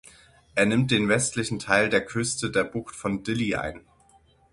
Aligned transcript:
Er 0.55 0.65
nimmt 0.65 0.89
den 0.89 1.09
westlichsten 1.09 1.59
Teil 1.59 1.87
der 1.87 2.03
Küste 2.03 2.49
der 2.49 2.63
Bucht 2.63 2.95
von 2.95 3.21
Dili 3.21 3.53
ein. 3.53 3.81